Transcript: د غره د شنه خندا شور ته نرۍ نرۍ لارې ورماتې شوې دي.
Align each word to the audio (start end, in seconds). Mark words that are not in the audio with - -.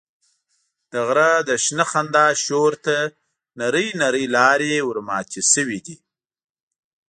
د 0.91 0.93
غره 1.07 1.31
د 1.49 1.49
شنه 1.63 1.85
خندا 1.91 2.27
شور 2.45 2.71
ته 2.85 2.95
نرۍ 3.59 3.87
نرۍ 4.01 4.25
لارې 4.35 4.85
ورماتې 4.89 5.41
شوې 5.53 5.79
دي. 5.85 5.97